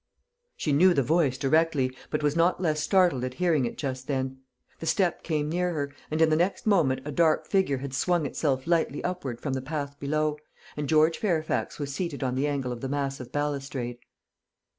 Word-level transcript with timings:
She 0.57 0.73
knew 0.73 0.95
the 0.95 1.03
voice 1.03 1.37
directly, 1.37 1.95
but 2.09 2.23
was 2.23 2.35
not 2.35 2.59
less 2.59 2.81
startled 2.81 3.23
at 3.23 3.35
hearing 3.35 3.65
it 3.65 3.77
just 3.77 4.07
then. 4.07 4.39
The 4.79 4.87
step 4.87 5.21
came 5.21 5.47
near 5.47 5.75
her, 5.75 5.93
and 6.09 6.19
in 6.23 6.31
the 6.31 6.35
next 6.35 6.65
moment 6.65 7.01
a 7.05 7.11
dark 7.11 7.45
figure 7.45 7.77
had 7.77 7.93
swung 7.93 8.25
itself 8.25 8.65
lightly 8.65 9.03
upward 9.03 9.39
from 9.39 9.53
the 9.53 9.61
path 9.61 9.99
below, 9.99 10.39
and 10.75 10.89
George 10.89 11.19
Fairfax 11.19 11.77
was 11.77 11.93
seated 11.93 12.23
on 12.23 12.33
the 12.33 12.47
angle 12.47 12.71
of 12.71 12.81
the 12.81 12.89
massive 12.89 13.31
balustrade. 13.31 13.99